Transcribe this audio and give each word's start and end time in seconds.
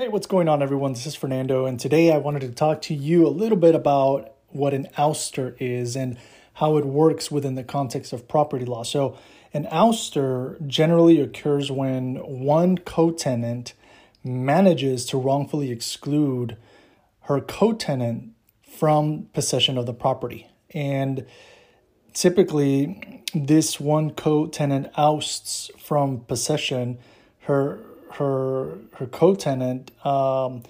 Hey, 0.00 0.06
what's 0.06 0.28
going 0.28 0.48
on, 0.48 0.62
everyone? 0.62 0.92
This 0.92 1.06
is 1.06 1.16
Fernando, 1.16 1.66
and 1.66 1.80
today 1.80 2.12
I 2.12 2.18
wanted 2.18 2.42
to 2.42 2.50
talk 2.50 2.80
to 2.82 2.94
you 2.94 3.26
a 3.26 3.34
little 3.34 3.58
bit 3.58 3.74
about 3.74 4.32
what 4.50 4.72
an 4.72 4.86
ouster 4.96 5.56
is 5.58 5.96
and 5.96 6.16
how 6.54 6.76
it 6.76 6.84
works 6.84 7.32
within 7.32 7.56
the 7.56 7.64
context 7.64 8.12
of 8.12 8.28
property 8.28 8.64
law. 8.64 8.84
So, 8.84 9.18
an 9.52 9.64
ouster 9.72 10.64
generally 10.64 11.20
occurs 11.20 11.72
when 11.72 12.14
one 12.14 12.78
co 12.78 13.10
tenant 13.10 13.74
manages 14.22 15.04
to 15.06 15.18
wrongfully 15.18 15.72
exclude 15.72 16.56
her 17.22 17.40
co 17.40 17.72
tenant 17.72 18.34
from 18.62 19.26
possession 19.34 19.76
of 19.76 19.86
the 19.86 19.94
property. 19.94 20.46
And 20.72 21.26
typically, 22.14 23.24
this 23.34 23.80
one 23.80 24.12
co 24.12 24.46
tenant 24.46 24.92
ousts 24.96 25.72
from 25.76 26.20
possession 26.20 26.98
her 27.48 27.80
her 28.12 28.78
her 28.94 29.06
co-tenant 29.06 29.90
um, 30.04 30.62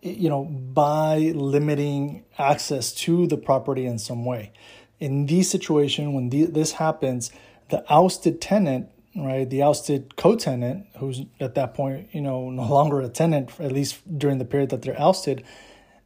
you 0.00 0.28
know 0.28 0.44
by 0.44 1.32
limiting 1.34 2.24
access 2.38 2.92
to 2.92 3.26
the 3.26 3.36
property 3.36 3.86
in 3.86 3.98
some 3.98 4.24
way. 4.24 4.52
In 5.00 5.26
these 5.26 5.50
situations 5.50 6.14
when 6.14 6.30
the, 6.30 6.46
this 6.46 6.72
happens 6.72 7.30
the 7.70 7.84
ousted 7.92 8.40
tenant 8.40 8.88
right 9.16 9.48
the 9.48 9.62
ousted 9.62 10.16
co-tenant 10.16 10.86
who's 10.98 11.22
at 11.40 11.54
that 11.54 11.74
point 11.74 12.08
you 12.12 12.20
know 12.20 12.50
no 12.62 12.68
longer 12.68 13.00
a 13.00 13.08
tenant 13.08 13.50
at 13.60 13.72
least 13.72 14.00
during 14.18 14.38
the 14.38 14.44
period 14.44 14.70
that 14.70 14.82
they're 14.82 15.00
ousted 15.00 15.44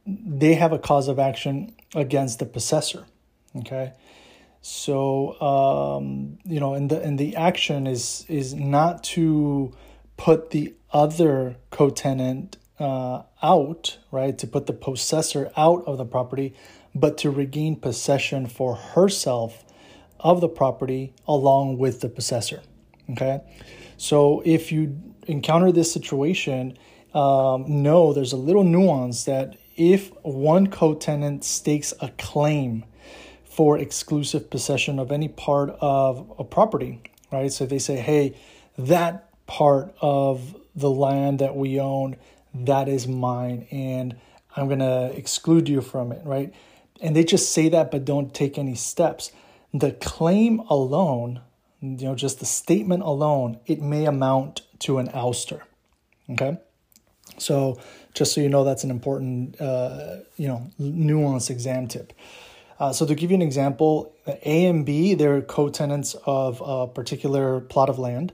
they 0.05 0.53
have 0.53 0.71
a 0.71 0.79
cause 0.79 1.07
of 1.07 1.19
action 1.19 1.75
against 1.93 2.39
the 2.39 2.45
possessor 2.45 3.05
okay? 3.55 3.93
So 4.61 5.39
um, 5.41 6.39
you 6.43 6.59
know 6.59 6.73
and 6.73 6.89
the 6.89 7.01
and 7.01 7.17
the 7.17 7.35
action 7.35 7.87
is 7.87 8.25
is 8.27 8.53
not 8.53 9.03
to 9.15 9.73
put 10.17 10.51
the 10.51 10.73
other 10.97 11.57
co-tenant 11.69 12.57
uh, 12.79 13.21
out, 13.43 13.99
right? 14.11 14.35
To 14.39 14.47
put 14.47 14.65
the 14.65 14.73
possessor 14.73 15.51
out 15.55 15.83
of 15.85 15.99
the 15.99 16.05
property, 16.05 16.55
but 16.95 17.19
to 17.19 17.29
regain 17.29 17.75
possession 17.75 18.47
for 18.47 18.73
herself 18.75 19.63
of 20.19 20.41
the 20.41 20.49
property 20.49 21.13
along 21.27 21.77
with 21.77 22.01
the 22.01 22.09
possessor. 22.09 22.63
Okay, 23.11 23.41
so 23.97 24.41
if 24.43 24.71
you 24.71 24.99
encounter 25.27 25.71
this 25.71 25.91
situation, 25.91 26.77
um, 27.13 27.83
know 27.83 28.11
there's 28.11 28.33
a 28.33 28.37
little 28.37 28.63
nuance 28.63 29.25
that 29.25 29.55
if 29.75 30.11
one 30.23 30.65
co-tenant 30.67 31.43
stakes 31.43 31.93
a 32.01 32.09
claim 32.17 32.83
for 33.45 33.77
exclusive 33.77 34.49
possession 34.49 34.97
of 34.97 35.11
any 35.11 35.27
part 35.27 35.69
of 35.79 36.33
a 36.39 36.43
property, 36.43 37.01
right? 37.31 37.53
So 37.53 37.67
they 37.67 37.79
say, 37.79 37.97
hey, 37.97 38.35
that 38.77 39.29
part 39.45 39.95
of 40.01 40.55
the 40.77 40.89
land 40.89 41.39
that 41.39 41.55
we 41.55 41.79
own 41.79 42.15
that 42.53 42.87
is 42.87 43.07
mine 43.07 43.67
and 43.71 44.15
i'm 44.55 44.67
going 44.67 44.79
to 44.79 45.11
exclude 45.17 45.67
you 45.67 45.81
from 45.81 46.11
it 46.11 46.21
right? 46.23 46.53
And 47.01 47.15
they 47.15 47.23
just 47.23 47.51
say 47.51 47.69
that 47.69 47.91
but 47.91 48.05
don't 48.05 48.33
take 48.33 48.57
any 48.57 48.73
steps. 48.73 49.31
The 49.73 49.91
claim 49.91 50.59
alone 50.61 51.41
you 51.81 52.05
know 52.05 52.15
just 52.15 52.39
the 52.39 52.45
statement 52.45 53.03
alone 53.03 53.59
it 53.67 53.81
may 53.81 54.05
amount 54.05 54.61
to 54.79 54.97
an 54.97 55.09
ouster 55.09 55.61
okay? 56.31 56.57
So 57.37 57.79
just 58.13 58.33
so 58.33 58.41
you 58.41 58.49
know 58.49 58.63
that's 58.63 58.83
an 58.83 58.89
important 58.89 59.59
uh, 59.61 60.17
you 60.37 60.47
know 60.47 60.71
nuance 60.79 61.49
exam 61.49 61.87
tip. 61.87 62.13
Uh, 62.79 62.93
so 62.93 63.05
to 63.05 63.15
give 63.15 63.31
you 63.31 63.35
an 63.35 63.41
example 63.41 64.13
a 64.27 64.65
and 64.65 64.85
b 64.85 65.13
they're 65.13 65.41
co-tenants 65.41 66.15
of 66.25 66.61
a 66.65 66.87
particular 66.87 67.59
plot 67.59 67.89
of 67.89 67.99
land 67.99 68.33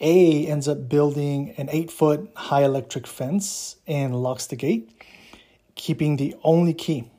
a 0.00 0.46
ends 0.46 0.68
up 0.68 0.88
building 0.88 1.54
an 1.56 1.68
eight 1.70 1.90
foot 1.90 2.30
high 2.36 2.64
electric 2.64 3.06
fence 3.06 3.76
and 3.86 4.14
locks 4.14 4.46
the 4.46 4.56
gate, 4.56 4.90
keeping 5.74 6.16
the 6.16 6.34
only 6.42 6.74
key, 6.74 7.10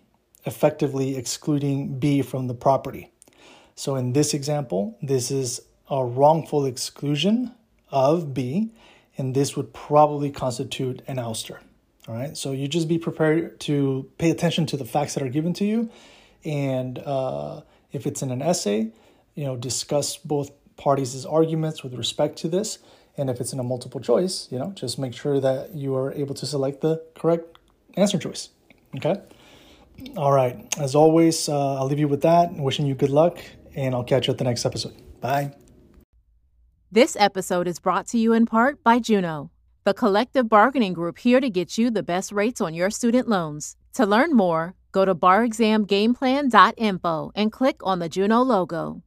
effectively 0.46 1.16
excluding 1.16 2.00
B 2.00 2.22
from 2.22 2.47
the 2.47 2.53
property. 2.53 3.12
So 3.75 3.96
in 3.96 4.13
this 4.13 4.34
example, 4.34 4.97
this 5.01 5.31
is 5.31 5.62
a 5.90 6.03
wrongful 6.03 6.66
exclusion 6.66 7.53
of 7.90 8.34
B, 8.34 8.72
and 9.18 9.35
this 9.35 9.56
would 9.56 9.74
probably 9.74 10.31
constitute 10.31 11.01
an 11.07 11.18
ouster. 11.18 11.59
All 12.07 12.16
right, 12.16 12.38
so 12.38 12.51
you 12.53 12.68
just 12.68 12.88
be 12.88 12.97
prepared 12.97 13.59
to 13.62 14.09
pay 14.18 14.30
attention 14.30 14.66
to 14.68 14.78
the 14.78 14.85
facts 14.85 15.13
that 15.16 15.24
are 15.24 15.30
given 15.30 15.53
to 15.53 15.66
you, 15.66 15.90
and 16.46 17.00
uh, 17.00 17.62
if 17.91 18.07
it's 18.07 18.22
in 18.22 18.31
an 18.31 18.41
essay, 18.41 18.91
you 19.35 19.46
know, 19.46 19.57
discuss 19.57 20.16
both 20.16 20.51
parties' 20.77 21.25
arguments 21.25 21.83
with 21.83 21.95
respect 21.95 22.38
to 22.39 22.47
this. 22.47 22.79
And 23.17 23.29
if 23.29 23.41
it's 23.41 23.51
in 23.51 23.59
a 23.59 23.63
multiple 23.63 23.99
choice, 23.99 24.47
you 24.51 24.59
know, 24.59 24.71
just 24.75 24.99
make 24.99 25.13
sure 25.13 25.39
that 25.39 25.73
you 25.73 25.95
are 25.95 26.13
able 26.13 26.35
to 26.35 26.45
select 26.45 26.81
the 26.81 27.03
correct 27.15 27.57
answer 27.95 28.19
choice. 28.19 28.49
Okay. 28.95 29.15
All 30.15 30.31
right. 30.31 30.55
As 30.79 30.93
always, 30.93 31.49
uh, 31.49 31.75
I'll 31.75 31.88
leave 31.88 31.99
you 31.99 32.07
with 32.07 32.21
that. 32.21 32.51
And 32.51 32.63
wishing 32.63 32.85
you 32.85 32.93
good 32.93 33.09
luck, 33.09 33.39
and 33.75 33.95
I'll 33.95 34.03
catch 34.03 34.27
you 34.27 34.31
at 34.31 34.38
the 34.38 34.43
next 34.43 34.65
episode. 34.65 34.93
Bye. 35.19 35.53
This 36.91 37.17
episode 37.19 37.67
is 37.67 37.79
brought 37.79 38.07
to 38.07 38.17
you 38.17 38.33
in 38.33 38.45
part 38.45 38.83
by 38.83 38.99
Juno, 38.99 39.51
the 39.83 39.94
collective 39.94 40.47
bargaining 40.47 40.94
group 40.94 41.17
here 41.17 41.41
to 41.41 41.49
get 41.49 41.77
you 41.77 41.89
the 41.89 42.03
best 42.03 42.31
rates 42.31 42.61
on 42.61 42.73
your 42.73 42.89
student 42.89 43.27
loans. 43.27 43.75
To 43.95 44.05
learn 44.05 44.33
more, 44.33 44.75
go 44.91 45.03
to 45.03 45.15
barexamgameplan.info 45.15 47.31
and 47.35 47.51
click 47.51 47.79
on 47.83 47.99
the 47.99 48.07
Juno 48.07 48.41
logo. 48.41 49.01